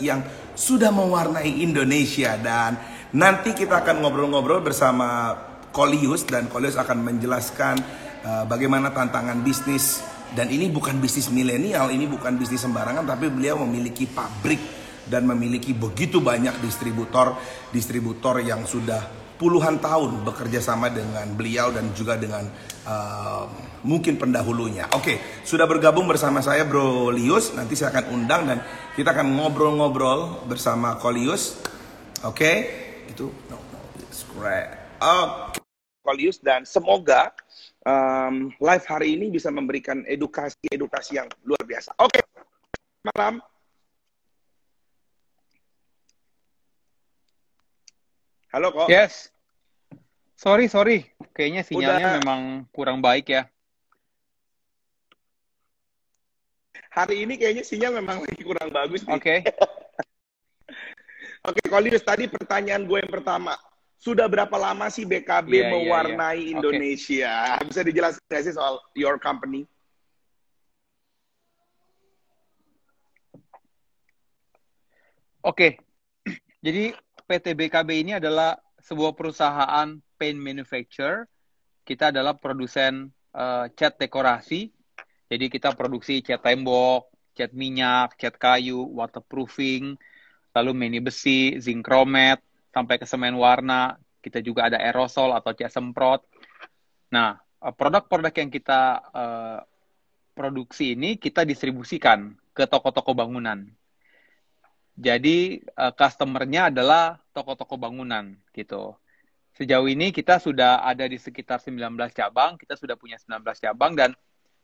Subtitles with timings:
[0.00, 0.24] yang
[0.56, 2.36] sudah mewarnai Indonesia.
[2.40, 2.76] Dan
[3.16, 5.36] nanti kita akan ngobrol-ngobrol bersama
[5.70, 7.76] Kolius dan Kolius akan menjelaskan
[8.24, 10.02] uh, bagaimana tantangan bisnis.
[10.30, 14.62] Dan ini bukan bisnis milenial, ini bukan bisnis sembarangan tapi beliau memiliki pabrik
[15.10, 17.34] dan memiliki begitu banyak distributor
[17.74, 22.44] distributor yang sudah puluhan tahun bekerja sama dengan beliau dan juga dengan
[22.84, 23.48] uh,
[23.80, 24.84] mungkin pendahulunya.
[24.92, 25.16] Oke,
[25.48, 27.56] sudah bergabung bersama saya Bro Lius.
[27.56, 28.60] Nanti saya akan undang dan
[28.92, 31.56] kita akan ngobrol-ngobrol bersama Kolius.
[32.20, 32.68] Oke,
[33.08, 34.68] itu no, no, it's great.
[35.00, 35.56] Oke,
[36.04, 37.32] Kolius dan semoga
[37.88, 41.96] um, live hari ini bisa memberikan edukasi-edukasi yang luar biasa.
[41.96, 42.20] Oke,
[43.08, 43.40] malam.
[48.50, 48.90] Halo kok.
[48.90, 49.30] Yes.
[50.34, 51.06] Sorry, sorry.
[51.30, 52.14] Kayaknya sinyalnya Udah.
[52.18, 52.40] memang
[52.74, 53.46] kurang baik ya.
[56.90, 59.14] Hari ini kayaknya sinyal memang lagi kurang bagus nih.
[59.14, 59.36] Oke.
[61.48, 63.54] Oke, Kolius, tadi pertanyaan gue yang pertama.
[64.00, 66.50] Sudah berapa lama sih BKB Iya, iya, mewarnai iya.
[66.58, 67.34] Indonesia?
[67.62, 69.62] Bisa dijelaskan nggak sih soal your company?
[75.46, 75.78] Oke.
[76.66, 76.92] Jadi
[77.30, 79.86] PT BKB ini adalah sebuah perusahaan
[80.18, 81.30] paint manufacturer.
[81.86, 84.66] Kita adalah produsen eh, cat dekorasi.
[85.30, 89.94] Jadi kita produksi cat tembok, cat minyak, cat kayu, waterproofing,
[90.50, 92.42] lalu mini besi, zinc chromate,
[92.74, 93.94] sampai ke semen warna.
[94.18, 96.26] Kita juga ada aerosol atau cat semprot.
[97.14, 98.82] Nah, eh, produk-produk yang kita
[99.14, 99.58] eh,
[100.34, 103.70] produksi ini kita distribusikan ke toko-toko bangunan.
[105.00, 108.92] Jadi uh, customer-nya adalah toko-toko bangunan gitu.
[109.56, 114.12] Sejauh ini kita sudah ada di sekitar 19 cabang, kita sudah punya 19 cabang dan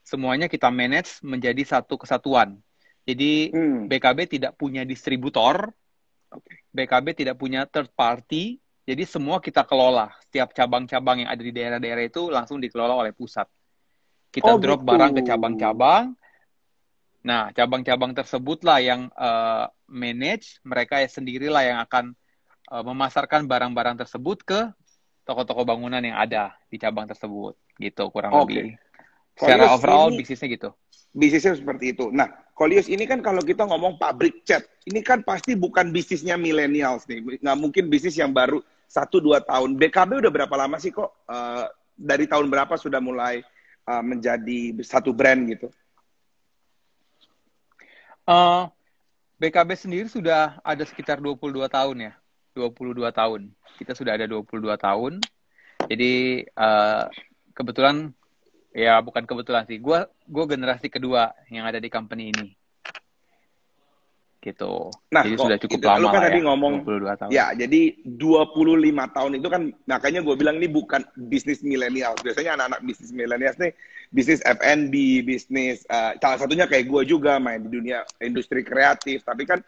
[0.05, 2.61] semuanya kita manage menjadi satu kesatuan.
[3.09, 3.89] Jadi Hmm.
[3.89, 5.73] BKB tidak punya distributor,
[6.71, 10.12] BKB tidak punya third party, jadi semua kita kelola.
[10.28, 13.49] Setiap cabang-cabang yang ada di daerah-daerah itu langsung dikelola oleh pusat.
[14.31, 14.89] Kita Oh, drop gitu.
[14.93, 16.12] barang ke cabang-cabang.
[17.26, 22.14] Nah, cabang-cabang tersebutlah yang eh, manage, mereka ya sendirilah yang akan
[22.70, 24.60] eh, memasarkan barang-barang tersebut ke
[25.26, 28.54] toko-toko bangunan yang ada di cabang tersebut, gitu kurang Oke.
[28.54, 28.78] lebih.
[29.34, 30.70] Secara Kolius, overall ini- bisnisnya gitu.
[31.16, 32.15] bisnisnya seperti itu.
[32.15, 37.04] Nah, Kolius ini kan kalau kita ngomong pabrik cat, ini kan pasti bukan bisnisnya millennials
[37.10, 37.42] nih.
[37.42, 39.75] Nggak mungkin bisnis yang baru satu dua tahun.
[39.76, 41.26] BKB udah berapa lama sih kok?
[41.26, 41.66] Eh,
[41.98, 43.42] dari tahun berapa sudah mulai
[43.88, 45.69] eh, menjadi satu brand gitu?
[48.26, 48.62] Eh,
[49.38, 52.12] BKB sendiri sudah ada sekitar 22 tahun ya.
[52.59, 53.54] 22 tahun.
[53.78, 55.22] Kita sudah ada 22 tahun.
[55.87, 57.04] Jadi eh,
[57.54, 58.10] kebetulan
[58.75, 59.78] ya bukan kebetulan sih.
[59.78, 62.66] Gua gua generasi kedua yang ada di company ini.
[64.47, 64.95] Gitu.
[65.11, 66.45] Nah, Jadi kok sudah cukup itu- lama lu kan lah tadi ya.
[66.47, 67.31] ngomong 22 tahun.
[67.34, 72.15] Ya, jadi 25 tahun itu kan makanya gue bilang ini bukan bisnis milenial.
[72.23, 73.75] Biasanya anak-anak bisnis milenial nih
[74.15, 74.95] bisnis F&B,
[75.27, 79.27] bisnis eh, salah satunya kayak gue juga main di dunia industri kreatif.
[79.27, 79.59] Tapi kan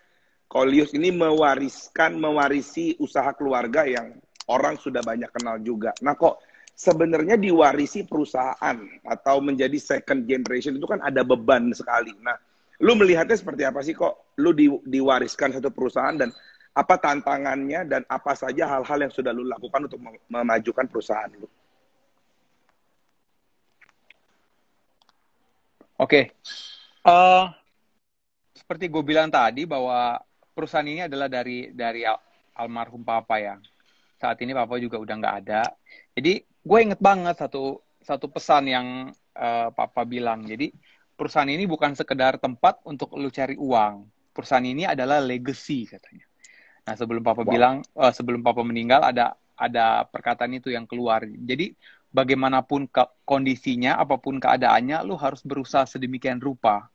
[0.48, 4.16] Kolius ini mewariskan mewarisi usaha keluarga yang
[4.48, 5.92] orang sudah banyak kenal juga.
[6.00, 6.40] Nah, kok
[6.72, 12.16] sebenarnya diwarisi perusahaan atau menjadi second generation itu kan ada beban sekali.
[12.24, 12.38] Nah,
[12.78, 16.30] lu melihatnya seperti apa sih kok lu di- diwariskan satu perusahaan dan
[16.78, 21.50] apa tantangannya dan apa saja hal-hal yang sudah lu lakukan untuk mem- memajukan perusahaan lu?
[25.98, 26.30] Oke.
[27.02, 27.44] Eh,
[28.54, 30.22] seperti gue bilang tadi bahwa
[30.54, 32.22] perusahaan ini adalah dari dari al-
[32.54, 33.58] almarhum papa ya.
[34.22, 35.62] Saat ini papa juga udah nggak ada.
[36.14, 38.86] Jadi gue inget banget satu satu pesan yang
[39.34, 40.46] eh, papa bilang.
[40.46, 40.70] Jadi
[41.18, 44.06] perusahaan ini bukan sekedar tempat untuk lu cari uang.
[44.30, 46.22] Perusahaan ini adalah legacy katanya.
[46.86, 47.50] Nah sebelum papa Wow.
[47.50, 51.26] bilang eh, sebelum papa meninggal ada ada perkataan itu yang keluar.
[51.26, 51.74] Jadi
[52.14, 56.86] bagaimanapun ke- kondisinya, apa pun keadaannya, lu harus berusaha sedemikian rupa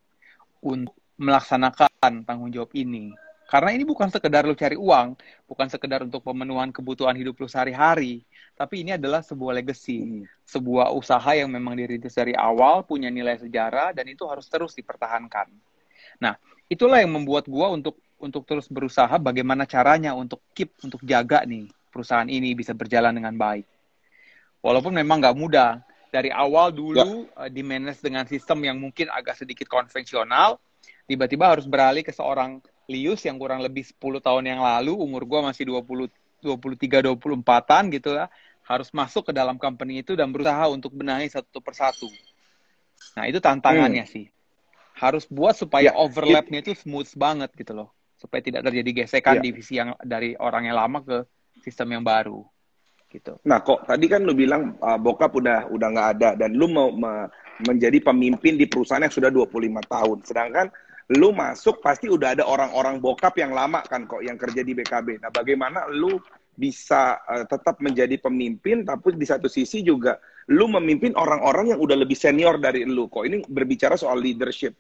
[0.64, 3.12] untuk melaksanakan tanggung jawab ini.
[3.48, 8.26] Karena ini bukan sekedar lu cari uang, bukan sekedar untuk pemenuhan kebutuhan hidup lu sehari-hari,
[8.58, 13.94] tapi ini adalah sebuah legacy, sebuah usaha yang memang dirintis dari awal, punya nilai sejarah,
[13.94, 15.54] dan itu harus terus dipertahankan.
[16.18, 21.44] Nah, itulah yang membuat gua untuk untuk terus berusaha bagaimana caranya untuk keep, untuk jaga
[21.44, 23.68] nih perusahaan ini bisa berjalan dengan baik.
[24.64, 25.84] Walaupun memang nggak mudah.
[26.14, 30.62] Dari awal dulu eh, di manage dengan sistem yang mungkin agak sedikit konvensional,
[31.10, 35.40] tiba-tiba harus beralih ke seorang Lius yang kurang lebih 10 tahun yang lalu, umur gua
[35.52, 36.12] masih 20
[36.44, 38.28] 23 24-an gitu ya,
[38.68, 42.12] harus masuk ke dalam company itu dan berusaha untuk benahi satu persatu.
[43.16, 44.28] Nah, itu tantangannya sih.
[45.00, 47.90] Harus buat supaya Ya, overlapnya itu smooth banget gitu loh.
[48.14, 49.44] supaya tidak terjadi gesekan Iya.
[49.44, 51.28] divisi yang dari orang yang lama ke
[51.60, 52.48] sistem yang baru
[53.12, 53.36] gitu.
[53.44, 56.88] Nah, kok tadi kan lu bilang uh, bokap udah udah nggak ada dan lu mau
[56.88, 57.28] me-
[57.68, 60.24] menjadi pemimpin di perusahaan yang sudah 25 tahun.
[60.24, 60.72] Sedangkan
[61.12, 65.20] lu masuk pasti udah ada orang-orang bokap yang lama kan kok yang kerja di BKB.
[65.20, 66.16] Nah, bagaimana lu
[66.54, 71.98] bisa uh, tetap menjadi pemimpin tapi di satu sisi juga lu memimpin orang-orang yang udah
[71.98, 73.28] lebih senior dari lu kok.
[73.28, 74.78] Ini berbicara soal leadership.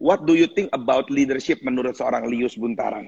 [0.00, 3.06] What do you think about leadership menurut seorang Lius Buntaran?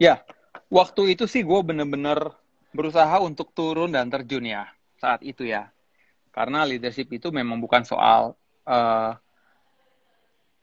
[0.00, 0.24] Ya,
[0.72, 2.32] waktu itu sih gue bener-bener
[2.72, 5.68] berusaha untuk turun dan terjun ya saat itu ya.
[6.30, 9.12] Karena leadership itu memang bukan soal eh,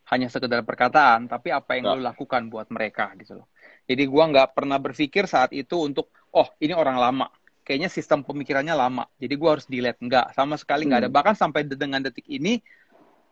[0.08, 1.94] hanya sekedar perkataan, tapi apa yang Ya.
[2.00, 3.48] lo lakukan buat mereka gitu loh.
[3.88, 7.28] Jadi gue nggak pernah berpikir saat itu untuk, oh ini orang lama,
[7.68, 10.00] kayaknya sistem pemikirannya lama, jadi gue harus delete.
[10.00, 11.10] Nggak, sama sekali nggak ada.
[11.12, 11.18] Hmm.
[11.20, 12.64] Bahkan sampai de- dengan detik ini,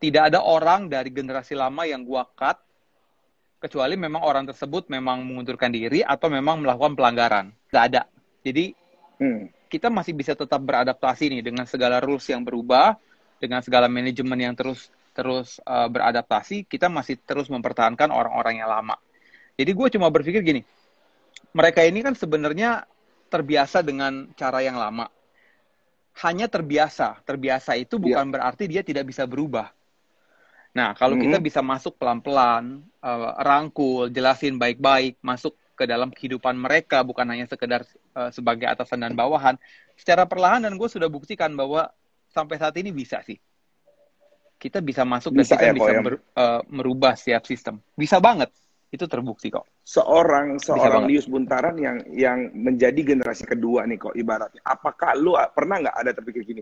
[0.03, 2.59] tidak ada orang dari generasi lama yang gue cut,
[3.63, 7.55] kecuali memang orang tersebut memang mengundurkan diri atau memang melakukan pelanggaran.
[7.71, 8.03] Nggak ada.
[8.43, 8.75] Jadi
[9.15, 9.47] Hmm.
[9.71, 12.99] kita masih bisa tetap beradaptasi nih dengan segala rules yang berubah,
[13.45, 18.99] dengan segala manajemen yang terus terus uh, beradaptasi, kita masih terus mempertahankan orang-orang yang lama.
[19.55, 20.61] Jadi gue cuma berpikir gini,
[21.55, 22.83] mereka ini kan sebenarnya
[23.31, 25.07] terbiasa dengan cara yang lama.
[26.19, 29.71] Hanya terbiasa, terbiasa itu bukan berarti dia tidak bisa berubah.
[30.75, 31.45] Nah, kalau kita Mhm.
[31.47, 37.87] bisa masuk pelan-pelan, uh, rangkul, jelasin baik-baik, masuk ke dalam kehidupan mereka, bukan hanya sekedar
[38.15, 39.55] uh, sebagai atasan dan bawahan,
[39.95, 41.91] secara perlahan dan gue sudah buktikan bahwa
[42.35, 43.39] sampai saat ini bisa sih.
[44.59, 47.79] Kita bisa masuk Bisa dan kita ya, bisa ber- uh, merubah setiap sistem.
[47.95, 48.51] Bisa banget.
[48.91, 49.63] Itu terbukti kok.
[49.85, 51.05] seorang seorang.
[51.05, 54.63] Lius Buntaran yang yang menjadi generasi kedua nih kok ibaratnya.
[54.63, 56.61] Apakah lu a- pernah nggak ada terpikir gini?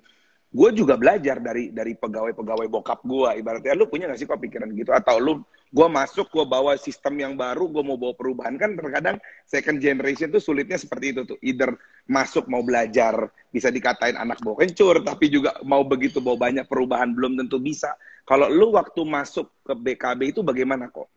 [0.53, 3.29] Gue juga belajar dari dari pegawai-pegawai bokap gue.
[3.39, 4.91] Ibaratnya lu punya nggak sih kok pikiran gitu?
[4.91, 5.33] Atau lu
[5.73, 9.17] gue masuk gue bawa sistem yang baru, gue mau bawa perubahan kan terkadang
[9.49, 11.37] second generation tuh sulitnya seperti itu tuh.
[11.41, 11.73] Either
[12.05, 17.09] masuk mau belajar bisa dikatain anak bawa kencur, tapi juga mau begitu bawa banyak perubahan
[17.17, 17.97] belum tentu bisa.
[18.21, 21.09] Kalau lu waktu masuk ke BKB itu bagaimana kok?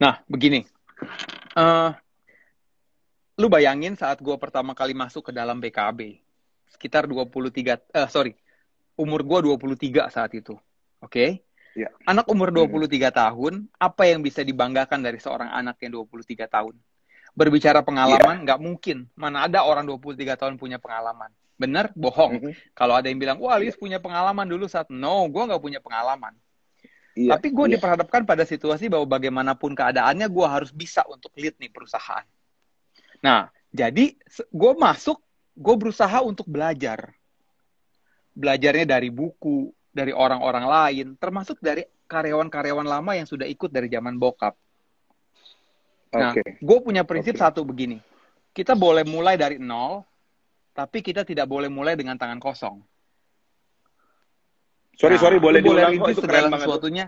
[0.00, 0.64] Nah, begini.
[1.60, 1.90] Eh,
[3.36, 6.24] lu bayangin saat gue pertama kali masuk ke dalam BKB.
[6.72, 8.32] Sekitar 23, eh sorry,
[8.96, 10.56] umur gue 23 saat itu.
[11.04, 11.49] Oke?
[11.78, 11.88] Ya.
[12.02, 16.74] Anak umur 23 tahun, apa yang bisa dibanggakan dari seorang anak yang 23 tahun?
[17.30, 19.06] Berbicara pengalaman, nggak mungkin.
[19.14, 21.30] Mana ada orang 23 tahun punya pengalaman.
[21.54, 21.94] Bener?
[21.94, 22.40] Bohong.
[22.40, 22.52] Mhm.
[22.74, 26.34] Kalau ada yang bilang, wah Lius punya pengalaman dulu saat, no, gue nggak punya pengalaman.
[27.14, 27.72] Iya, Tapi gue iya.
[27.76, 32.24] diperhadapkan pada situasi bahwa bagaimanapun keadaannya, gue harus bisa untuk lead nih perusahaan.
[33.20, 34.16] Nah, jadi
[34.50, 35.20] gue masuk,
[35.54, 37.12] gue berusaha untuk belajar.
[38.32, 44.18] Belajarnya dari buku, dari orang-orang lain, termasuk dari karyawan-karyawan lama yang sudah ikut dari zaman
[44.18, 44.54] bokap.
[46.10, 47.42] Nah, gue punya prinsip Oke.
[47.42, 48.02] satu begini.
[48.50, 50.02] Kita boleh mulai dari nol,
[50.74, 52.82] tapi kita tidak boleh mulai dengan tangan kosong.
[54.98, 57.06] Sorry, Nah, sorry, boleh diulang kok, rintis itu segala sesuatunya.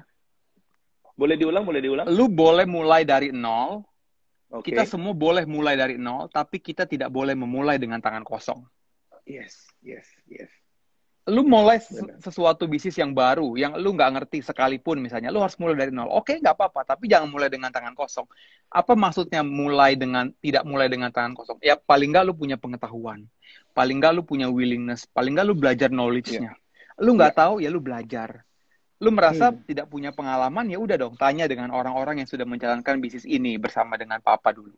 [1.19, 2.07] Boleh diulang, boleh diulang?
[2.09, 3.85] Lu boleh mulai dari nol,
[4.53, 4.69] Oke.
[4.69, 8.61] Kita semua boleh mulai dari nol, tapi kita tidak boleh memulai dengan tangan kosong.
[9.25, 10.53] Yes, yes, yes.
[11.31, 11.79] Lu mulai
[12.19, 16.11] sesuatu bisnis yang baru, yang lu nggak ngerti sekalipun misalnya, lu harus mulai dari nol.
[16.11, 18.27] Oke, nggak apa-apa, tapi jangan mulai dengan tangan kosong.
[18.67, 21.63] Apa maksudnya mulai dengan tidak mulai dengan tangan kosong?
[21.63, 23.23] Ya paling nggak lu punya pengetahuan,
[23.71, 26.59] paling nggak lu punya willingness, paling nggak lu belajar knowledge-nya.
[26.99, 28.43] Lu nggak tahu ya lu belajar.
[28.99, 29.63] Lu merasa Hmm.
[29.63, 33.95] tidak punya pengalaman ya udah dong tanya dengan orang-orang yang sudah menjalankan bisnis ini bersama
[33.95, 34.75] dengan papa dulu.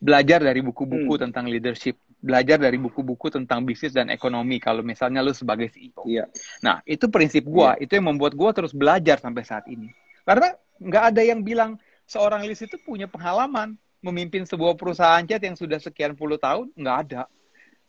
[0.00, 1.28] Belajar dari buku-buku Hmm.
[1.28, 6.08] tentang leadership, belajar dari buku-buku tentang bisnis dan ekonomi kalau misalnya lu sebagai CEO.
[6.08, 6.24] Iya.
[6.64, 9.92] Nah, itu prinsip gua, itu yang membuat gua terus belajar sampai saat ini.
[10.24, 11.76] Karena nggak ada yang bilang
[12.08, 16.96] seorang Lis itu punya pengalaman memimpin sebuah perusahaan cat yang sudah sekian puluh tahun, nggak
[17.08, 17.28] ada.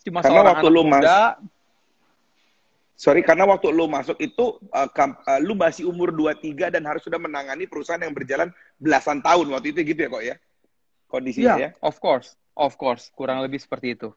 [0.04, 1.20] Cuma Karena seorang waktu anak lu muda,
[2.96, 7.20] Sorry, karena waktu lu masuk itu, uh, uh, lu masih umur 23 dan harus sudah
[7.20, 10.36] menangani perusahaan yang berjalan belasan tahun waktu itu gitu ya kok ya?
[11.12, 11.64] Kondisinya ya?
[11.68, 14.16] ya, of course, of course, kurang lebih seperti itu.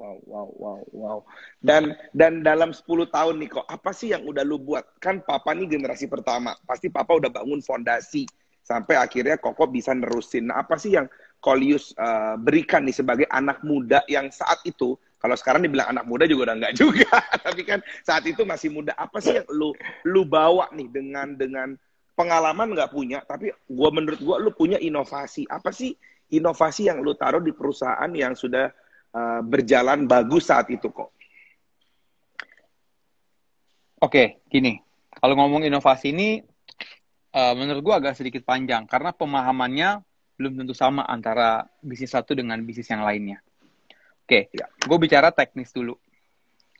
[0.00, 1.18] Wow, wow, wow, wow.
[1.60, 4.96] Dan dan dalam 10 tahun nih kok, apa sih yang udah lu buat?
[4.96, 8.24] Kan papa nih generasi pertama, pasti papa udah bangun fondasi
[8.64, 10.48] sampai akhirnya Koko bisa nerusin.
[10.48, 11.06] Nah, apa sih yang
[11.42, 16.24] Kolius uh, berikan nih sebagai anak muda yang saat itu, kalau sekarang dibilang anak muda
[16.24, 17.12] juga udah enggak juga,
[17.44, 18.96] tapi kan saat itu masih muda.
[18.96, 19.76] Apa sih yang lu
[20.08, 21.68] lu bawa nih dengan dengan
[22.16, 25.44] pengalaman nggak punya, tapi gua menurut gua lu punya inovasi.
[25.52, 25.92] Apa sih
[26.32, 28.72] inovasi yang lu taruh di perusahaan yang sudah
[29.12, 31.12] uh, berjalan bagus saat itu kok?
[34.02, 34.82] Oke, gini.
[35.12, 36.42] Kalau ngomong inovasi ini,
[37.36, 40.02] uh, menurut gue agak sedikit panjang karena pemahamannya
[40.36, 43.38] belum tentu sama antara bisnis satu dengan bisnis yang lainnya.
[44.26, 44.66] Oke, ya.
[44.66, 45.94] gue bicara teknis dulu.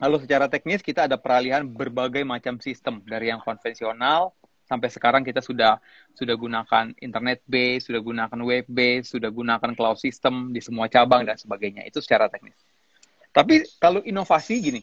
[0.02, 4.34] Lalu secara teknis kita ada peralihan berbagai macam sistem dari yang konvensional
[4.72, 5.76] sampai sekarang kita sudah
[6.16, 11.28] sudah gunakan internet base, sudah gunakan web base, sudah gunakan cloud system di semua cabang
[11.28, 11.84] dan sebagainya.
[11.84, 12.56] Itu secara teknis.
[13.36, 14.80] Tapi kalau inovasi gini,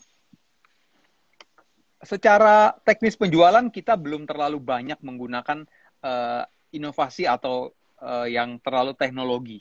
[2.05, 5.65] secara teknis penjualan kita belum terlalu banyak menggunakan
[6.05, 9.60] uh, inovasi atau uh, yang terlalu teknologi.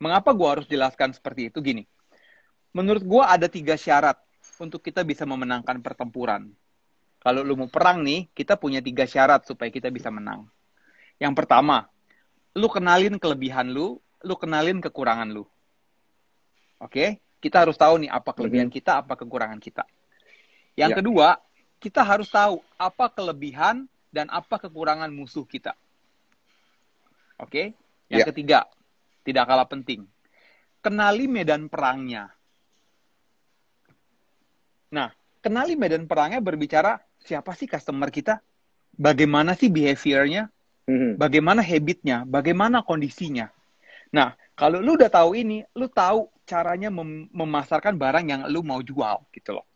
[0.00, 1.60] Mengapa gue harus jelaskan seperti itu?
[1.60, 1.84] Gini,
[2.72, 4.16] menurut gue ada tiga syarat
[4.56, 6.48] untuk kita bisa memenangkan pertempuran.
[7.20, 10.48] Kalau lu mau perang nih, kita punya tiga syarat supaya kita bisa menang.
[11.20, 11.84] Yang pertama,
[12.56, 15.44] lu kenalin kelebihan lu, lu kenalin kekurangan lu.
[16.80, 18.80] Oke, kita harus tahu nih apa kelebihan mm-hmm.
[18.88, 19.84] kita, apa kekurangan kita.
[20.80, 20.96] Yang ya.
[20.96, 21.28] kedua,
[21.76, 25.76] kita harus tahu apa kelebihan dan apa kekurangan musuh kita.
[27.36, 27.76] Oke,
[28.08, 28.28] yang ya.
[28.32, 28.58] ketiga,
[29.24, 30.08] tidak kalah penting,
[30.80, 32.32] kenali medan perangnya.
[34.92, 35.12] Nah,
[35.44, 38.40] kenali medan perangnya berbicara siapa sih customer kita,
[38.96, 40.48] bagaimana sih behaviornya,
[40.88, 41.12] mm-hmm.
[41.20, 43.48] bagaimana habitnya, bagaimana kondisinya.
[44.10, 48.82] Nah, kalau lu udah tahu ini, lu tahu caranya mem- memasarkan barang yang lu mau
[48.82, 49.66] jual gitu loh.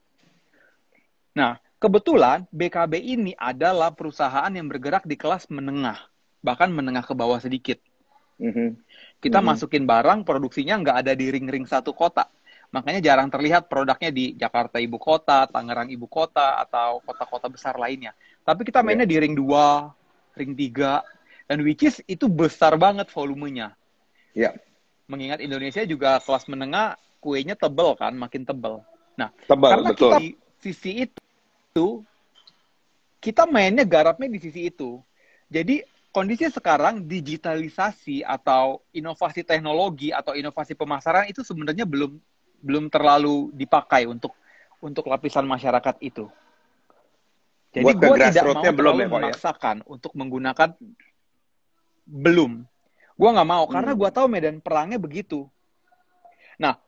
[1.35, 5.99] Nah, kebetulan BKB ini adalah perusahaan yang bergerak di kelas menengah,
[6.43, 7.79] bahkan menengah ke bawah sedikit.
[8.43, 8.69] Mm-hmm.
[9.23, 9.47] Kita mm-hmm.
[9.47, 12.27] masukin barang, produksinya nggak ada di ring-ring satu kota
[12.75, 18.11] Makanya jarang terlihat produknya di Jakarta ibu kota, Tangerang ibu kota, atau kota-kota besar lainnya.
[18.43, 19.15] Tapi kita mainnya yeah.
[19.15, 23.79] di ring 2, ring 3, dan which is itu besar banget volumenya.
[24.35, 24.59] Yeah.
[25.07, 28.83] Mengingat Indonesia juga kelas menengah, kuenya tebel kan, makin tebel.
[29.15, 30.11] Nah, tebal, karena betul.
[30.11, 30.29] kita di
[30.59, 32.03] sisi itu,
[33.23, 34.99] kita mainnya garapnya di sisi itu.
[35.47, 35.79] Jadi
[36.11, 42.19] kondisi sekarang digitalisasi atau inovasi teknologi atau inovasi pemasaran itu sebenarnya belum
[42.65, 44.33] belum terlalu dipakai untuk
[44.81, 46.29] untuk lapisan masyarakat itu.
[47.75, 49.09] Jadi gue tidak mau belum ya, ya?
[49.11, 49.87] memaksakan ya?
[49.91, 50.69] untuk menggunakan
[52.09, 52.65] belum.
[53.15, 54.01] Gue nggak mau karena hmm.
[54.01, 55.45] gue tahu medan perangnya begitu.
[56.57, 56.79] Nah,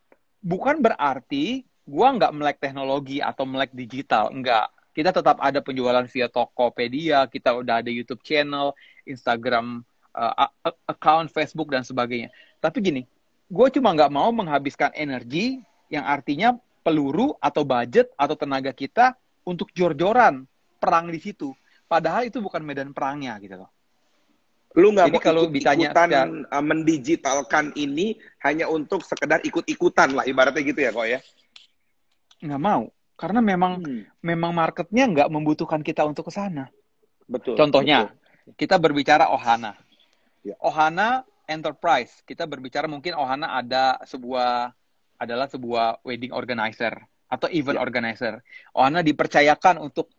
[0.41, 4.71] bukan berarti gue nggak melek teknologi atau melek digital, enggak.
[4.97, 8.73] Kita tetap ada penjualan via Tokopedia, kita udah ada YouTube channel,
[9.05, 9.85] Instagram
[10.17, 10.49] uh,
[10.89, 12.33] account, Facebook dan sebagainya.
[12.65, 13.03] Tapi gini,
[13.47, 19.15] gue cuma nggak mau menghabiskan energi yang artinya peluru atau budget atau tenaga kita
[19.47, 20.47] untuk jor-joran
[20.79, 21.55] perang di situ.
[21.87, 23.71] Padahal itu bukan medan perangnya gitu loh.
[24.77, 26.53] Lu nggak mau kalau ikut ditanya ikutan secara...
[26.53, 31.21] Uh, mendigitalkan ini hanya untuk sekedar ikut-ikutan lah ibaratnya gitu ya kok ya?
[32.45, 32.83] Nggak mau,
[33.17, 34.21] karena memang hmm.
[34.21, 36.69] memang marketnya nggak membutuhkan kita untuk ke sana.
[37.25, 37.57] Betul.
[37.57, 38.53] Contohnya, betul.
[38.61, 39.81] kita berbicara Ohana.
[40.45, 40.55] Ya.
[40.61, 42.23] Ohana Enterprise.
[42.27, 44.75] Kita berbicara mungkin Ohana ada sebuah
[45.17, 46.93] adalah sebuah wedding organizer
[47.27, 47.87] atau event yeah.
[47.87, 48.35] organizer.
[48.77, 50.13] Ohana dipercayakan untuk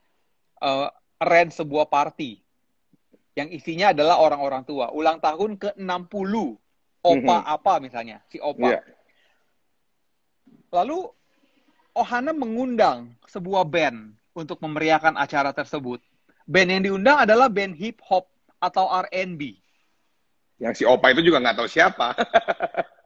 [0.64, 0.90] uh,
[1.22, 2.42] rent sebuah party
[3.38, 4.90] yang isinya adalah orang-orang tua.
[4.90, 6.34] Ulang tahun ke-60
[7.06, 7.56] opa mm -hmm.
[7.60, 8.82] apa misalnya, si opa.
[8.82, 8.84] Yeah.
[10.74, 11.14] Lalu
[11.98, 15.98] Ohana mengundang sebuah band untuk memeriahkan acara tersebut.
[16.46, 18.30] Band yang diundang adalah band hip hop
[18.62, 19.58] atau R&B.
[20.58, 22.18] Yang si Opa itu juga nggak tahu siapa.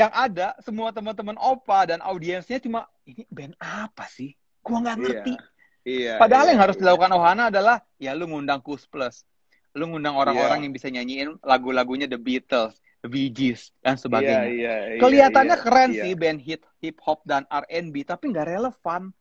[0.00, 4.32] yang ada semua teman-teman Opa dan audiensnya cuma ini band apa sih?
[4.64, 5.04] Gua nggak iya.
[5.04, 5.34] ngerti.
[5.36, 5.48] Iya.
[5.80, 6.80] Iya, Padahal iya, yang harus iya.
[6.84, 9.24] dilakukan Ohana adalah ya lu ngundang Kus Plus.
[9.72, 10.64] Lu ngundang orang-orang iya.
[10.68, 14.50] yang bisa nyanyiin lagu-lagunya The Beatles, The Bee Gees dan sebagainya.
[14.50, 16.02] Iya, iya, iya, Kelihatannya iya, keren iya.
[16.04, 19.14] sih band hit hip hop dan R&B tapi nggak relevan.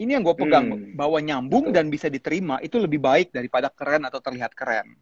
[0.00, 0.96] Ini yang gue pegang hmm.
[0.96, 1.76] bahwa nyambung Betul.
[1.76, 4.96] dan bisa diterima itu lebih baik daripada keren atau terlihat keren.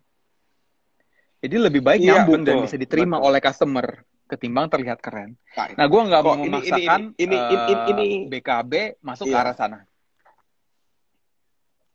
[1.39, 3.29] Jadi lebih baik iya, nyambung betul, dan bisa diterima betul.
[3.31, 3.87] oleh customer
[4.27, 5.39] ketimbang terlihat keren.
[5.55, 9.35] Nah, gue nggak mau memaksakan ini, ini, ini, ini, ini, ini, BKB masuk iya.
[9.39, 9.79] ke arah sana.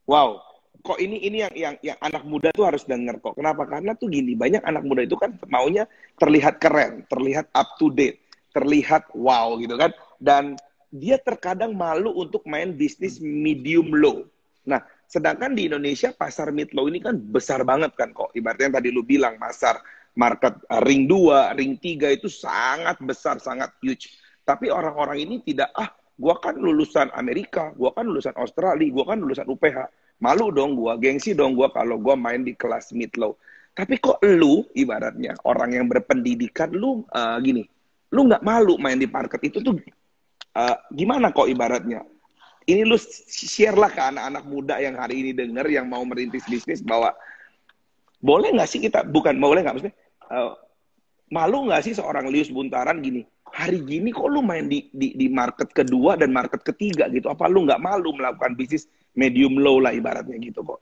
[0.08, 0.40] Wow,
[0.84, 3.36] kok ini ini yang yang yang anak muda tuh harus denger kok.
[3.36, 3.68] Kenapa?
[3.68, 5.88] Karena tuh gini, banyak anak muda itu kan maunya
[6.20, 8.20] terlihat keren, terlihat up to date,
[8.52, 9.92] terlihat wow gitu kan.
[10.20, 10.56] Dan
[10.94, 14.30] dia terkadang malu untuk main bisnis medium low.
[14.70, 14.78] Nah,
[15.10, 18.30] sedangkan di Indonesia pasar mid low ini kan besar banget kan kok.
[18.38, 19.82] Ibaratnya yang tadi lu bilang pasar
[20.14, 24.14] market uh, ring 2, ring 3 itu sangat besar, sangat huge.
[24.46, 29.18] Tapi orang-orang ini tidak ah, gua kan lulusan Amerika, gua kan lulusan Australia, gua kan
[29.18, 29.78] lulusan UPH.
[30.22, 33.34] Malu dong gua, gengsi dong gua kalau gua main di kelas mid low.
[33.74, 37.66] Tapi kok lu ibaratnya orang yang berpendidikan lu uh, gini,
[38.14, 39.74] lu nggak malu main di market itu tuh
[40.58, 42.06] uh, gimana kok ibaratnya?
[42.68, 42.96] ini lu
[43.28, 47.12] share lah ke anak-anak muda yang hari ini denger yang mau merintis bisnis bahwa
[48.24, 49.96] boleh nggak sih kita bukan boleh nggak maksudnya
[50.32, 50.56] uh,
[51.28, 55.28] malu nggak sih seorang Lius Buntaran gini hari gini kok lu main di, di di
[55.28, 59.92] market kedua dan market ketiga gitu apa lu nggak malu melakukan bisnis medium low lah
[59.92, 60.80] ibaratnya gitu kok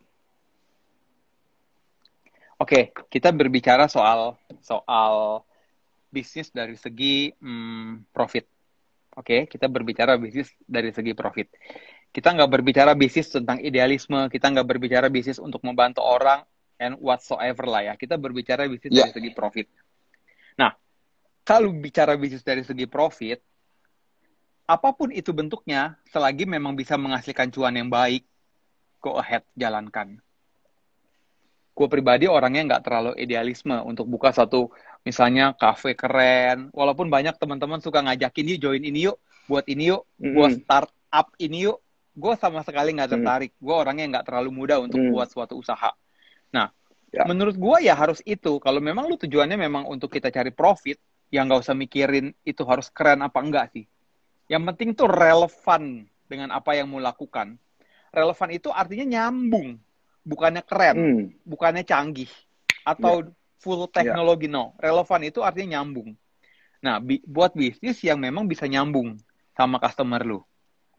[2.62, 5.42] Oke, kita berbicara soal soal
[6.14, 8.46] bisnis dari segi hmm, profit.
[9.12, 11.52] Oke, kita berbicara bisnis dari segi profit.
[12.12, 16.48] Kita nggak berbicara bisnis tentang idealisme, kita nggak berbicara bisnis untuk membantu orang
[16.80, 17.94] and whatsoever lah ya.
[18.00, 19.08] Kita berbicara bisnis yeah.
[19.08, 19.68] dari segi profit.
[20.56, 20.72] Nah,
[21.44, 23.44] kalau bicara bisnis dari segi profit,
[24.64, 28.24] apa pun itu bentuknya, selagi memang bisa menghasilkan cuan yang baik,
[29.04, 30.24] go ahead, jalankan
[31.72, 34.70] gue pribadi orangnya nggak terlalu idealisme untuk buka satu
[35.02, 39.18] misalnya kafe keren walaupun banyak teman-teman suka ngajakin yuk join ini yuk
[39.50, 40.34] buat ini yuk mm-hmm.
[40.38, 41.82] gue start up ini yuk
[42.14, 43.62] gue sama sekali nggak tertarik mm.
[43.62, 45.10] gue orangnya nggak terlalu muda untuk mm.
[45.10, 45.90] buat suatu usaha
[46.54, 46.70] nah
[47.10, 47.26] ya.
[47.26, 51.02] menurut gue ya harus itu kalau memang lu tujuannya memang untuk kita cari profit
[51.34, 53.86] yang nggak usah mikirin itu harus keren apa enggak sih
[54.52, 57.58] yang penting tuh relevan dengan apa yang mau lakukan
[58.12, 59.80] relevan itu artinya nyambung
[60.22, 61.24] bukannya keren, hmm.
[61.46, 62.30] bukannya canggih
[62.86, 63.34] atau yeah.
[63.62, 64.58] Full teknologi yeah.
[64.58, 64.74] no.
[64.82, 66.18] Relevan itu artinya nyambung.
[66.82, 69.22] Nah, bi buat bisnis yang memang bisa nyambung
[69.54, 70.42] sama customer lu.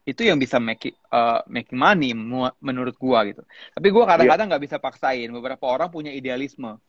[0.07, 2.15] Itu yang bisa make uh, making money
[2.63, 3.43] menurut gua gitu.
[3.75, 5.27] Tapi gua kadang-kadang nggak -kadang bisa paksain.
[5.27, 6.79] Beberapa orang punya idealisme.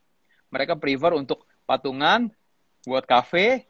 [0.54, 2.30] Mereka prefer untuk patungan
[2.86, 3.66] buat cafe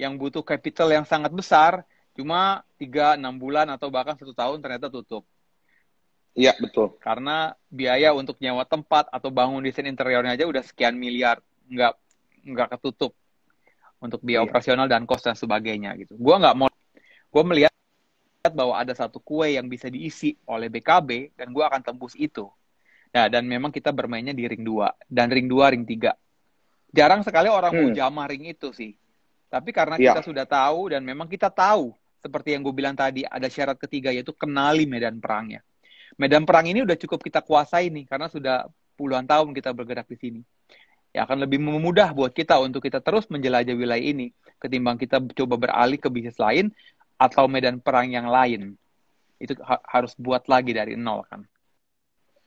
[0.00, 1.84] yang butuh capital yang sangat besar
[2.16, 5.28] cuma 3 6 bulan atau bahkan satu tahun ternyata tutup
[6.36, 7.00] Iya betul.
[7.00, 11.40] Karena biaya untuk nyewa tempat atau bangun desain interiornya aja udah sekian miliar,
[11.72, 11.96] nggak
[12.52, 13.16] nggak ketutup
[14.04, 14.46] untuk biaya iya.
[14.46, 16.12] operasional dan kos dan sebagainya gitu.
[16.20, 16.68] Gua nggak mau,
[17.32, 17.72] gue melihat
[18.52, 22.46] bahwa ada satu kue yang bisa diisi oleh BKB dan gue akan tembus itu.
[23.10, 26.12] Nah, dan memang kita bermainnya di ring 2 dan ring 2, ring 3.
[26.92, 27.80] Jarang sekali orang hmm.
[27.80, 28.92] mau jamah ring itu sih.
[29.48, 30.12] Tapi karena ya.
[30.12, 34.12] kita sudah tahu dan memang kita tahu seperti yang gue bilang tadi ada syarat ketiga
[34.12, 35.64] yaitu kenali medan perangnya
[36.14, 40.16] medan perang ini udah cukup kita kuasai nih karena sudah puluhan tahun kita bergerak di
[40.16, 40.40] sini.
[41.10, 45.56] Ya akan lebih memudah buat kita untuk kita terus menjelajah wilayah ini ketimbang kita coba
[45.56, 46.72] beralih ke bisnis lain
[47.16, 48.76] atau medan perang yang lain.
[49.40, 51.44] Itu ha harus buat lagi dari nol kan.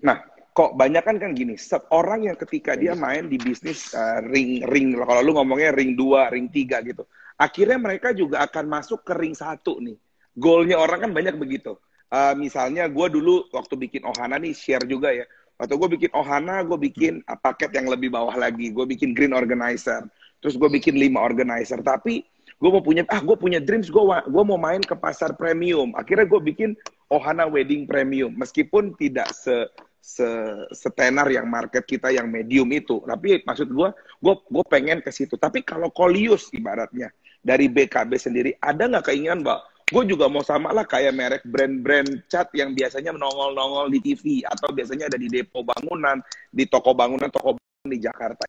[0.05, 0.21] Nah,
[0.53, 1.57] kok banyak kan kan gini,
[1.91, 6.33] orang yang ketika dia main di bisnis uh, ring ring kalau lu ngomongnya ring 2,
[6.33, 7.03] ring 3 gitu.
[7.39, 9.97] Akhirnya mereka juga akan masuk ke ring satu nih.
[10.37, 11.73] Goalnya orang kan banyak begitu
[12.13, 15.25] uh, misalnya gue dulu waktu bikin Ohana nih share juga ya.
[15.59, 18.71] Waktu gue bikin Ohana, gue bikin uh, paket yang lebih bawah lagi.
[18.71, 20.07] Gue bikin Green Organizer.
[20.39, 21.83] Terus gue bikin lima organizer.
[21.83, 22.23] Tapi
[22.59, 25.91] gue mau punya, ah gue punya dreams, gue gue mau main ke pasar premium.
[25.95, 26.79] Akhirnya gue bikin
[27.11, 28.31] Ohana Wedding Premium.
[28.35, 29.67] Meskipun tidak se
[29.99, 30.25] se
[30.71, 33.03] setenar yang market kita yang medium itu.
[33.03, 33.89] Tapi maksud gue,
[34.23, 35.35] gue gue pengen ke situ.
[35.35, 37.11] Tapi kalau Kolius ibaratnya
[37.43, 42.29] dari BKB sendiri, ada nggak keinginan bahwa gue juga mau sama lah kayak merek brand-brand
[42.29, 46.21] cat yang biasanya nongol-nongol di TV atau biasanya ada di depo bangunan,
[46.53, 48.45] di toko bangunan, toko bangunan di Jakarta.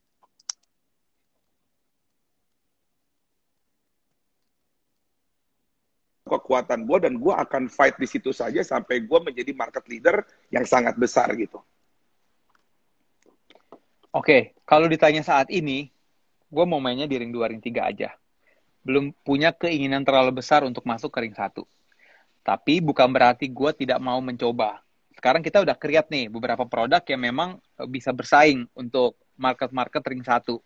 [6.30, 10.22] kekuatan gue dan gue akan fight di situ saja sampai gue menjadi market leader
[10.54, 11.58] yang sangat besar gitu.
[14.14, 15.90] Oke, kalau ditanya saat ini,
[16.46, 18.19] gue mau mainnya di ring 2, ring 3 aja
[18.84, 21.68] belum punya keinginan terlalu besar untuk masuk ke ring satu.
[22.40, 24.80] Tapi bukan berarti gue tidak mau mencoba.
[25.12, 30.24] Sekarang kita udah create nih beberapa produk yang memang eh, bisa bersaing untuk market-market ring
[30.24, 30.60] satu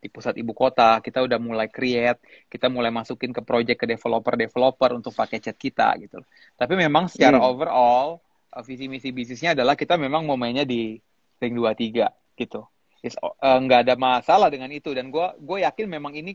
[0.00, 4.32] di pusat ibu kota kita udah mulai create kita mulai masukin ke project ke developer
[4.32, 6.24] developer untuk pakai chat kita gitu
[6.56, 7.44] tapi memang secara hmm.
[7.44, 8.16] overall
[8.48, 10.96] uh, visi misi bisnisnya adalah kita memang mau mainnya di
[11.36, 15.86] ring dua tiga gitu uh, nggak uh, ada masalah dengan itu dan gue gue yakin
[15.86, 16.32] memang ini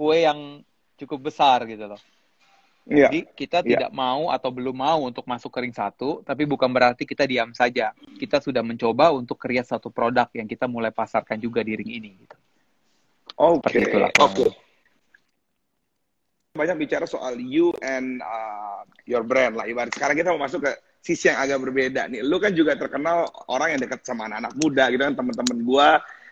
[0.00, 0.64] kue yang
[0.96, 2.00] cukup besar gitu loh.
[2.88, 3.12] Yeah.
[3.12, 3.68] Jadi kita yeah.
[3.76, 7.52] tidak mau atau belum mau untuk masuk ke ring satu, tapi bukan berarti kita diam
[7.52, 7.92] saja.
[8.16, 12.10] Kita sudah mencoba untuk kreat satu produk yang kita mulai pasarkan juga di ring ini.
[12.16, 12.36] Gitu.
[13.36, 13.68] Oke.
[13.68, 13.84] Okay.
[13.84, 14.16] Oke.
[14.16, 14.50] Okay.
[16.56, 19.68] Banyak bicara soal you and uh, your brand lah.
[19.68, 20.72] Ibarat sekarang kita mau masuk ke
[21.04, 22.24] sisi yang agak berbeda nih.
[22.24, 25.14] Lu kan juga terkenal orang yang dekat sama anak-anak muda gitu kan.
[25.14, 25.88] Teman-teman gua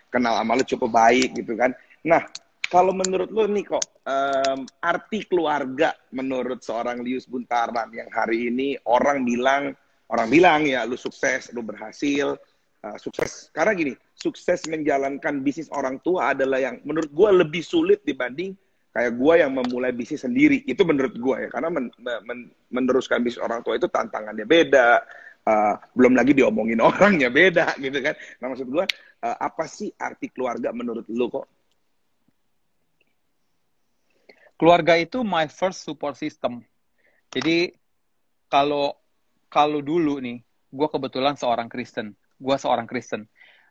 [0.09, 1.71] kenal sama lu cukup baik gitu kan.
[2.03, 2.25] Nah,
[2.69, 8.77] kalau menurut lo nih kok um, arti keluarga menurut seorang Lius Buntaran yang hari ini
[8.85, 9.73] orang bilang
[10.09, 12.37] orang bilang ya lu sukses, lu berhasil,
[12.85, 13.49] uh, sukses.
[13.49, 18.53] Karena gini sukses menjalankan bisnis orang tua adalah yang menurut gue lebih sulit dibanding
[18.93, 20.61] kayak gue yang memulai bisnis sendiri.
[20.69, 25.01] Itu menurut gue ya karena men, men, meneruskan bisnis orang tua itu tantangannya beda
[25.49, 28.13] uh, belum lagi diomongin orangnya beda gitu kan.
[28.45, 28.85] Nah maksud gue
[29.25, 31.58] uh, apa sih arti keluarga menurut lu kok
[34.59, 36.59] keluarga itu my first support system.
[37.31, 37.71] Jadi
[38.51, 38.91] kalau
[39.47, 42.11] kalau dulu nih gue kebetulan seorang Kristen.
[42.35, 43.23] Gue seorang Kristen.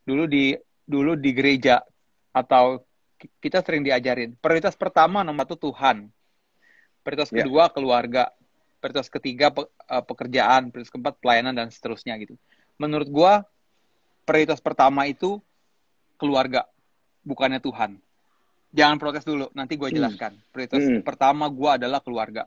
[0.09, 0.57] Dulu di
[0.89, 1.85] dulu di gereja
[2.33, 2.81] atau
[3.19, 6.09] kita sering diajarin prioritas pertama nomor satu Tuhan.
[7.05, 7.45] Prioritas yeah.
[7.45, 8.33] kedua keluarga.
[8.81, 10.73] Prioritas ketiga pe uh, pekerjaan.
[10.73, 12.41] Prioritas keempat pelayanan dan seterusnya gitu.
[12.81, 13.33] Menurut gua
[14.25, 15.43] prioritas pertama itu
[16.17, 16.65] keluarga
[17.27, 18.01] bukannya Tuhan
[18.73, 19.97] jangan protes dulu nanti gue hmm.
[19.97, 20.33] jelaskan.
[20.53, 21.03] Prioritas hmm.
[21.05, 22.45] pertama gue adalah keluarga.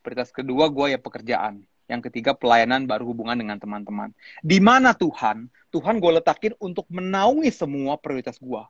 [0.00, 1.62] Prioritas kedua gue ya pekerjaan.
[1.90, 4.14] Yang ketiga pelayanan baru hubungan dengan teman-teman.
[4.40, 5.50] Di mana Tuhan?
[5.74, 8.62] Tuhan gue letakin untuk menaungi semua prioritas gue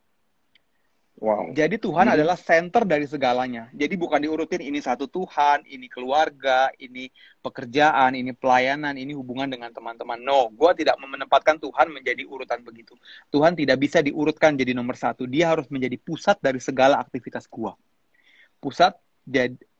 [1.21, 1.53] Wow.
[1.53, 2.17] Jadi Tuhan hmm.
[2.17, 3.69] adalah center dari segalanya.
[3.77, 7.13] Jadi bukan diurutin ini satu Tuhan, ini keluarga, ini
[7.45, 10.17] pekerjaan, ini pelayanan, ini hubungan dengan teman-teman.
[10.17, 12.97] No, gue tidak menempatkan Tuhan menjadi urutan begitu.
[13.29, 15.29] Tuhan tidak bisa diurutkan jadi nomor satu.
[15.29, 17.73] Dia harus menjadi pusat dari segala aktivitas gue.
[18.57, 18.97] Pusat,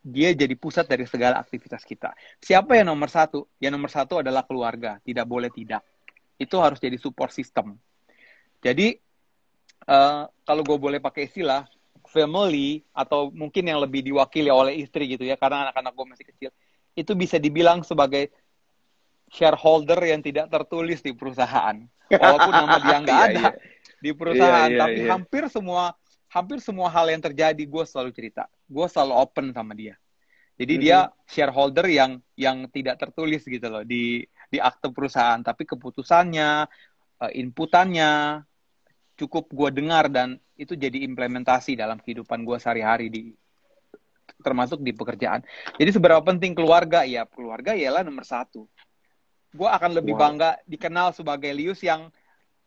[0.05, 2.13] dia jadi pusat dari segala aktivitas kita.
[2.37, 3.49] Siapa yang nomor satu?
[3.57, 5.01] Yang nomor satu adalah keluarga.
[5.01, 5.81] Tidak boleh tidak.
[6.37, 7.81] Itu harus jadi support system.
[8.61, 8.93] Jadi
[9.87, 11.65] uh, kalau gue boleh pakai istilah
[12.11, 16.51] family atau mungkin yang lebih diwakili oleh istri gitu ya karena anak-anak gue masih kecil
[16.99, 18.35] itu bisa dibilang sebagai
[19.31, 21.79] shareholder yang tidak tertulis di perusahaan.
[22.11, 23.51] Walaupun nama dia nggak iya, ada iya,
[24.03, 25.11] di perusahaan iya, iya, tapi iya.
[25.15, 25.95] hampir semua
[26.31, 28.51] hampir semua hal yang terjadi gue selalu cerita.
[28.67, 29.95] Gue selalu open sama dia.
[30.59, 30.87] Jadi mm -hmm.
[30.91, 30.99] dia
[31.31, 35.39] shareholder yang yang tidak tertulis gitu loh di di akte perusahaan.
[35.39, 36.67] Tapi keputusannya
[37.23, 38.43] eh, inputannya
[39.21, 43.23] cukup gue dengar dan itu jadi implementasi dalam kehidupan gue sehari-hari di
[44.41, 45.45] termasuk di pekerjaan.
[45.77, 47.05] Jadi seberapa penting keluarga?
[47.05, 48.65] Ya keluarga ialah nomor satu.
[49.53, 50.21] Gue akan lebih wow.
[50.25, 52.09] bangga dikenal sebagai Lius yang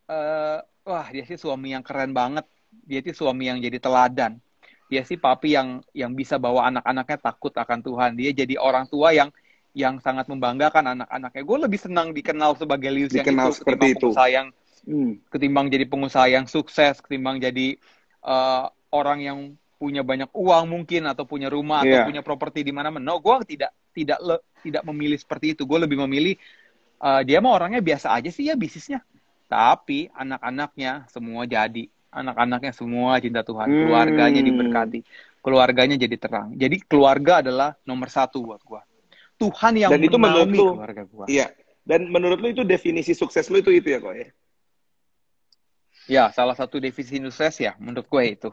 [0.06, 2.46] uh, wah dia sih suami yang keren banget.
[2.70, 4.38] Dia sih suami yang jadi teladan.
[4.86, 8.10] Dia sih papi yang yang bisa bawa anak-anaknya takut akan Tuhan.
[8.14, 9.34] Dia jadi orang tua yang
[9.74, 11.42] yang sangat membanggakan anak-anaknya.
[11.42, 14.08] Gue lebih senang dikenal sebagai Lius dikenal yang itu seperti itu.
[14.14, 15.28] Sayang hmm.
[15.32, 17.76] ketimbang jadi pengusaha yang sukses, ketimbang jadi
[18.24, 19.38] uh, orang yang
[19.74, 21.90] punya banyak uang mungkin atau punya rumah yeah.
[21.90, 22.08] atau iya.
[22.08, 23.02] punya properti di mana-mana.
[23.02, 25.68] No, gue tidak tidak le, tidak memilih seperti itu.
[25.68, 26.38] Gue lebih memilih
[27.02, 29.04] uh, dia mah orangnya biasa aja sih ya bisnisnya.
[29.44, 33.80] Tapi anak-anaknya semua jadi, anak-anaknya semua cinta Tuhan, hmm.
[33.84, 35.00] keluarganya diberkati,
[35.44, 36.56] keluarganya jadi terang.
[36.56, 38.80] Jadi keluarga adalah nomor satu buat gue.
[39.34, 41.26] Tuhan yang dan itu menurut lu, keluarga gue.
[41.28, 41.52] Iya.
[41.84, 44.32] Dan menurut lu itu definisi sukses lu itu itu ya kok ya?
[46.04, 48.50] Ya, salah satu definisi sukses ya, menurut gue itu.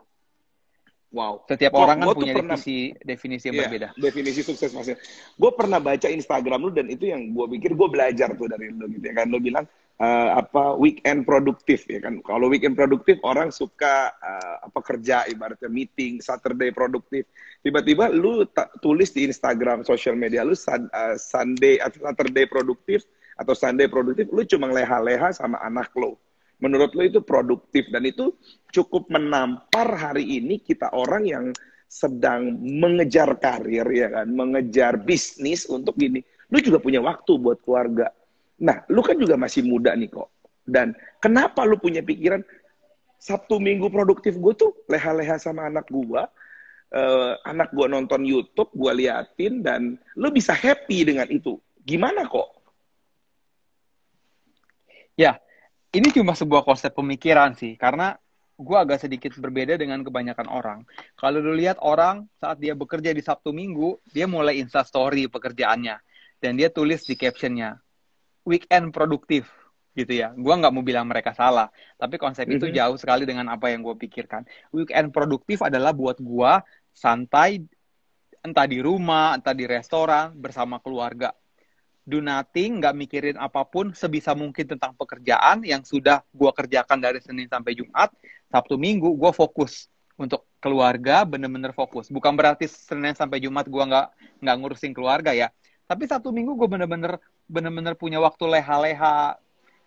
[1.12, 1.44] Wow.
[1.44, 3.88] Setiap orang kan punya pernah, definisi definisi yang yeah, berbeda.
[4.00, 5.00] Definisi sukses maksudnya.
[5.36, 8.88] Gue pernah baca Instagram lu dan itu yang gue pikir gue belajar tuh dari lu
[8.88, 9.28] gitu ya kan.
[9.28, 9.68] Lu bilang
[10.00, 12.24] uh, apa weekend produktif ya kan.
[12.24, 17.28] Kalau weekend produktif orang suka uh, apa kerja ibaratnya meeting, Saturday produktif.
[17.60, 18.48] Tiba-tiba lu
[18.80, 23.04] tulis di Instagram sosial media lu sun, uh, Sunday atau Saturday produktif
[23.36, 26.16] atau Sunday produktif, lu cuma leha-leha sama anak lo
[26.62, 28.32] menurut lo itu produktif dan itu
[28.70, 31.46] cukup menampar hari ini kita orang yang
[31.92, 36.24] sedang mengejar karir ya kan, mengejar bisnis untuk gini.
[36.48, 38.08] Lu juga punya waktu buat keluarga.
[38.64, 40.32] Nah, lu kan juga masih muda nih kok.
[40.64, 42.40] Dan kenapa lu punya pikiran
[43.20, 46.22] Sabtu Minggu produktif gue tuh leha-leha sama anak gue,
[46.96, 51.60] uh, anak gue nonton YouTube, gue liatin dan lu bisa happy dengan itu.
[51.84, 52.56] Gimana kok?
[55.20, 55.36] Ya,
[55.92, 58.16] ini cuma sebuah konsep pemikiran sih, karena
[58.56, 60.80] gue agak sedikit berbeda dengan kebanyakan orang.
[61.20, 66.00] Kalau lu lihat orang saat dia bekerja di Sabtu Minggu, dia mulai Insta Story pekerjaannya.
[66.42, 67.78] Dan dia tulis di captionnya,
[68.48, 69.46] weekend produktif
[69.92, 70.32] gitu ya.
[70.34, 71.68] Gue nggak mau bilang mereka salah,
[72.00, 72.62] tapi konsep mm -hmm.
[72.64, 72.76] itu mhm.
[72.80, 74.48] jauh sekali dengan apa yang gue pikirkan.
[74.72, 76.52] Weekend produktif adalah buat gue
[76.96, 77.62] santai,
[78.42, 81.36] entah di rumah, entah di restoran, bersama keluarga
[82.12, 87.24] do nothing, nggak mikirin apa pun sebisa mungkin tentang pekerjaan yang sudah gue kerjakan dari
[87.24, 88.12] Senin sampai Jumat,
[88.52, 89.88] Sabtu Minggu gue fokus
[90.20, 92.12] untuk keluarga bener-bener fokus.
[92.12, 94.08] Bukan berarti Senin sampai Jumat gue nggak
[94.44, 95.48] nggak ngurusin keluarga ya,
[95.88, 97.16] tapi Sabtu Minggu gue bener-bener
[97.48, 99.40] bener-bener punya waktu leha-leha,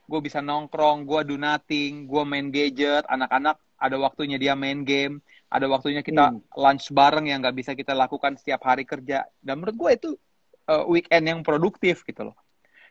[0.09, 5.21] gue bisa nongkrong, gue do nothing, gue main gadget, anak-anak ada waktunya dia main game,
[5.53, 6.57] ada waktunya kita hmm.
[6.57, 9.29] lunch bareng yang nggak bisa kita lakukan setiap hari kerja.
[9.45, 10.11] Dan menurut gue itu
[10.69, 12.37] uh, weekend yang produktif gitu loh.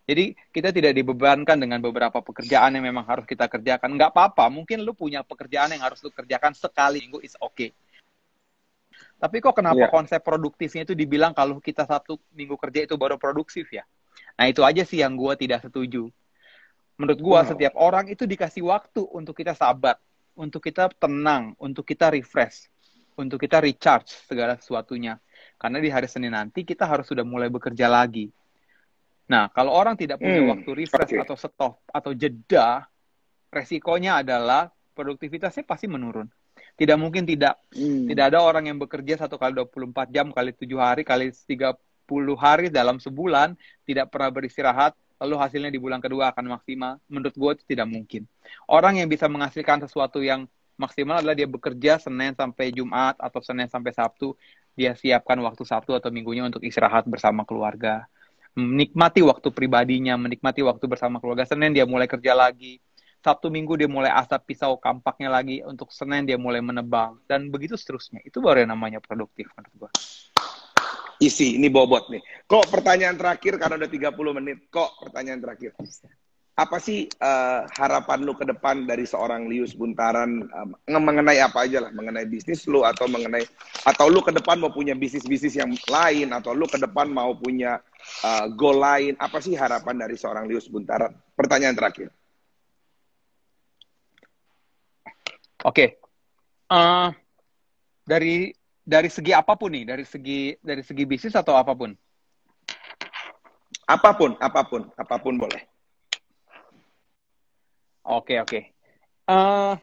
[0.03, 3.95] Jadi kita tidak dibebankan dengan beberapa pekerjaan yang memang harus kita kerjakan.
[3.95, 7.71] Nggak apa-apa, mungkin lu punya pekerjaan yang harus lu kerjakan sekali minggu is okay.
[9.15, 9.91] Tapi kok kenapa yeah.
[9.91, 13.88] konsep produktifnya itu dibilang kalau kita satu minggu kerja itu baru produktif ya?
[14.36, 16.12] Nah itu aja sih yang gue tidak setuju.
[16.99, 17.47] Menurut gue wow.
[17.47, 19.97] setiap orang itu dikasih waktu untuk kita sabar,
[20.36, 22.69] untuk kita tenang, untuk kita refresh,
[23.15, 25.17] untuk kita recharge segala sesuatunya.
[25.63, 28.28] Karena di hari Senin nanti kita harus sudah mulai bekerja lagi.
[29.32, 31.23] Nah, kalau orang tidak punya hmm, waktu refresh okay.
[31.23, 32.84] atau stop atau jeda,
[33.47, 36.28] resikonya adalah produktivitasnya pasti menurun.
[36.76, 37.63] Tidak mungkin tidak.
[37.71, 38.12] Hmm.
[38.12, 41.80] Tidak ada orang yang bekerja satu kali 24 jam, kali tujuh hari, kali 30
[42.36, 43.56] hari dalam sebulan,
[43.88, 44.91] tidak pernah beristirahat,
[45.23, 46.99] lalu hasilnya di bulan kedua akan maksimal.
[47.08, 48.28] Menurut gue itu tidak mungkin.
[48.67, 50.43] Orang yang bisa menghasilkan sesuatu yang
[50.76, 54.36] maksimal adalah dia bekerja Senin sampai Jumat atau Senin sampai Sabtu.
[54.73, 58.09] Dia siapkan waktu Sabtu atau minggunya untuk istirahat bersama keluarga
[58.53, 61.45] menikmati waktu pribadinya, menikmati waktu bersama keluarga.
[61.45, 62.77] Senin dia mulai kerja lagi.
[63.23, 65.63] Sabtu Minggu dia mulai asap pisau kampaknya lagi.
[65.63, 67.23] Untuk Senin dia mulai menebang.
[67.25, 68.19] Dan begitu seterusnya.
[68.21, 69.91] Itu baru yang namanya produktif menurut gua.
[71.23, 72.19] Isi, ini bobot nih.
[72.43, 74.57] Kok pertanyaan terakhir, karena udah 30 menit.
[74.67, 75.71] Kok pertanyaan terakhir?
[76.53, 81.81] Apa sih uh, harapan lu ke depan dari seorang Lius Buntaran um, mengenai apa aja
[81.81, 83.41] lah, mengenai bisnis lu atau mengenai
[83.89, 87.81] atau lu ke depan mau punya bisnis-bisnis yang lain atau lu ke depan mau punya
[88.21, 89.17] uh, goal lain?
[89.17, 91.09] Apa sih harapan dari seorang Lius Buntaran?
[91.33, 92.13] Pertanyaan terakhir.
[95.63, 95.89] Oke, okay.
[96.69, 97.07] uh, eh,
[98.05, 101.97] dari dari segi apa pun nih, dari segi dari segi bisnis atau apa pun?
[103.89, 105.72] Apa pun, apa pun, apa pun boleh.
[108.03, 108.59] Oke oke.
[109.23, 109.73] Uh, eh,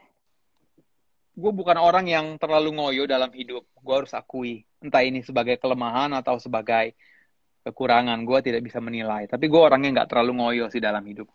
[1.36, 3.64] gue bukan orang yang terlalu ngoyo dalam hidup.
[3.80, 6.92] Gue harus akui, entah ini sebagai kelemahan atau sebagai
[7.64, 11.28] kekurangan gue tidak bisa menilai tapi gue orangnya nggak terlalu ngoyo sih dalam hidup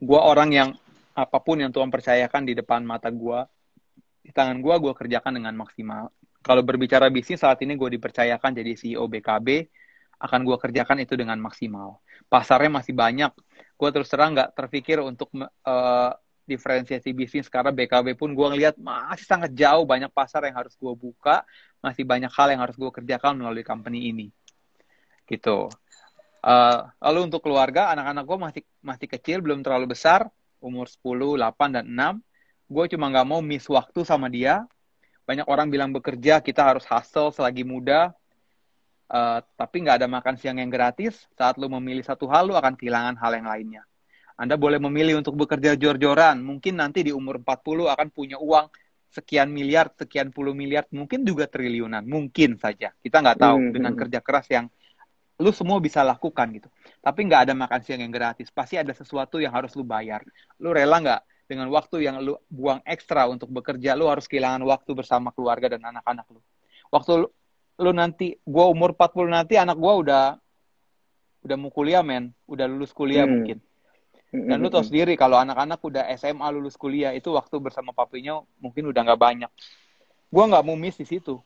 [0.00, 0.68] gue orang yang
[1.16, 3.38] apa pun yang Tuhan percayakan di depan mata gue
[4.20, 6.12] di tangan gue gue kerjakan dengan maksimal
[6.44, 9.48] kalau berbicara bisnis saat ini gue dipercayakan jadi CEO BKB
[10.20, 13.32] akan gue kerjakan itu dengan maksimal pasarnya masih banyak
[13.74, 16.10] gue terus terang nggak terpikir untuk uh,
[16.44, 20.92] diferensiasi bisnis karena BKB pun gue ngeliat masih sangat jauh banyak pasar yang harus gue
[20.92, 21.42] buka
[21.80, 24.28] masih banyak hal yang harus gue kerjakan melalui company ini
[25.28, 25.72] gitu.
[26.44, 30.28] Uh, lalu untuk keluarga, anak-anak gue masih masih kecil, belum terlalu besar,
[30.60, 32.20] umur 10, 8, dan 6.
[32.68, 34.68] Gue cuma nggak mau miss waktu sama dia.
[35.24, 38.12] Banyak orang bilang bekerja, kita harus hustle selagi muda.
[39.14, 41.30] Uh, tapi nggak ada makan siang yang gratis.
[41.38, 43.82] Saat lo memilih satu hal, lo akan kehilangan hal yang lainnya.
[44.34, 46.42] Anda boleh memilih untuk bekerja jor-joran.
[46.42, 48.66] Mungkin nanti di umur 40 akan punya uang
[49.14, 52.02] sekian miliar, sekian puluh miliar, mungkin juga triliunan.
[52.02, 52.90] Mungkin saja.
[52.98, 53.70] Kita nggak tahu hmm.
[53.70, 54.00] dengan hmm.
[54.02, 54.66] kerja keras yang
[55.38, 56.66] lu semua bisa lakukan gitu.
[56.98, 58.50] Tapi nggak ada makan siang yang gratis.
[58.50, 60.26] Pasti ada sesuatu yang harus lu bayar.
[60.58, 64.90] Lu rela nggak dengan waktu yang lu buang ekstra untuk bekerja, lu harus kehilangan waktu
[64.98, 66.42] bersama keluarga dan anak-anak lu.
[66.90, 67.30] Waktu
[67.80, 70.24] lu, nanti, gua umur 40 nanti, anak gua udah
[71.44, 73.32] udah mau kuliah men, udah lulus kuliah hmm.
[73.32, 73.58] mungkin.
[74.34, 78.90] Dan lu tau sendiri kalau anak-anak udah SMA lulus kuliah itu waktu bersama papinya mungkin
[78.90, 79.50] udah nggak banyak.
[80.32, 81.38] Gua nggak mau miss di situ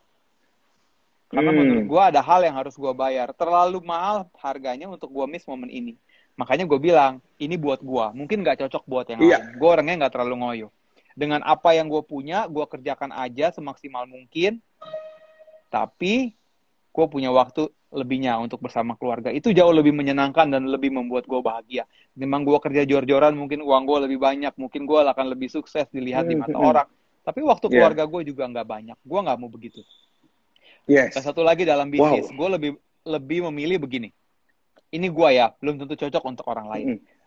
[1.28, 1.58] karena hmm.
[1.60, 3.36] menurut gue ada hal yang harus gue bayar.
[3.36, 5.94] Terlalu mahal harganya untuk gue miss momen ini.
[6.40, 8.06] Makanya gue bilang, ini buat gue.
[8.16, 9.42] Mungkin gak cocok buat yang yeah.
[9.44, 9.60] lain.
[9.60, 10.68] Gue orangnya gak terlalu ngoyo.
[11.12, 14.64] Dengan apa yang gue punya, gue kerjakan aja semaksimal mungkin.
[15.68, 16.32] Tapi
[16.88, 19.32] gue punya waktu lebihnya untuk bersama keluarga.
[19.32, 21.88] Itu jauh lebih menyenangkan dan lebih membuat gue bahagia.
[22.12, 24.52] Memang gue kerja jor-joran, mungkin uang gue lebih banyak.
[24.60, 26.68] Mungkin gue akan lebih sukses dilihat di mata hmm.
[26.68, 26.88] orang.
[27.24, 28.98] Tapi waktu keluarga gue juga nggak banyak.
[29.04, 29.80] Gue nggak mau begitu.
[30.88, 31.12] Yes.
[31.16, 32.36] Dan satu lagi dalam bisnis, wow.
[32.36, 32.70] gue lebih
[33.04, 34.08] lebih memilih begini.
[34.88, 36.86] Ini gue ya, belum tentu cocok untuk orang lain.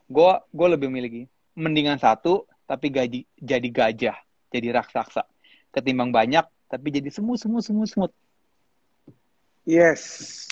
[0.09, 0.41] Gue mm.
[0.49, 4.17] gue lebih memilih mendingan satu tapi gaji jadi gajah,
[4.49, 5.29] jadi raksasa.
[5.69, 8.11] Ketimbang banyak tapi jadi semut semut semut semut.
[9.65, 10.45] Yes.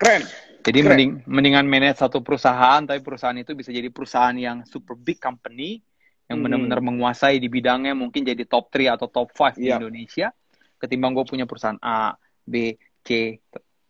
[0.00, 0.24] Keren.
[0.64, 0.88] Jadi Keren.
[0.88, 5.84] mending mendingan manage satu perusahaan tapi perusahaan itu bisa jadi perusahaan yang super big company
[6.24, 6.44] yang hmm.
[6.48, 10.32] benar-benar menguasai di bidangnya mungkin jadi top 3 atau top 5 di Indonesia
[10.80, 12.12] ketimbang gue punya perusahaan A,
[12.44, 13.40] B, C,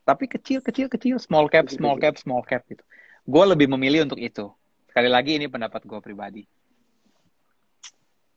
[0.05, 2.85] tapi kecil, kecil, kecil, small cap, small cap, small cap gitu.
[3.25, 4.53] Gue lebih memilih untuk itu.
[4.93, 6.45] Sekali lagi ini pendapat gue pribadi.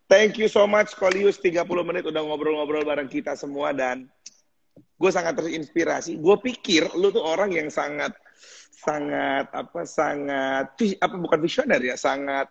[0.08, 1.36] Thank you so much, Kolius.
[1.44, 4.08] 30 menit udah ngobrol-ngobrol bareng kita semua dan
[4.78, 6.18] gue sangat terinspirasi.
[6.18, 8.14] Gue pikir lu tuh orang yang sangat
[8.78, 12.48] sangat apa sangat apa bukan visioner ya, sangat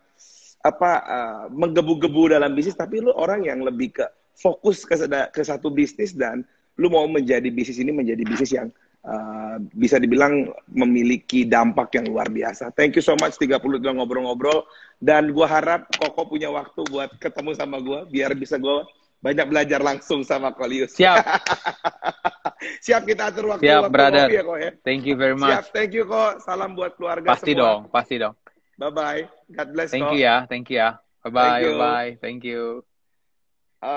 [0.65, 4.05] apa uh, menggebu-gebu dalam bisnis tapi lu orang yang lebih ke
[4.37, 6.43] fokus ke, ke satu bisnis dan
[6.77, 8.67] lu mau menjadi bisnis ini menjadi bisnis yang
[9.05, 12.69] uh, bisa dibilang memiliki dampak yang luar biasa.
[12.75, 14.67] Thank you so much 30 udah ngobrol-ngobrol
[15.01, 18.85] dan gua harap Koko punya waktu buat ketemu sama gua biar bisa gua
[19.17, 20.93] banyak belajar langsung sama Kolius.
[20.93, 21.17] Siap.
[22.85, 24.27] Siap kita atur waktu Siap, waktu brother.
[24.29, 24.71] ya kok ya.
[24.85, 25.65] Thank you very Siap, much.
[25.73, 26.41] thank you kok.
[26.45, 27.61] Salam buat keluarga Pasti semua.
[27.61, 28.33] dong, pasti dong.
[28.77, 29.21] Bye bye.
[29.49, 30.13] God bless Thank kok.
[30.13, 30.89] you ya, thank you ya.
[31.25, 31.71] Bye bye, Thank you.
[31.73, 32.09] bye bye.
[32.21, 32.61] Thank you.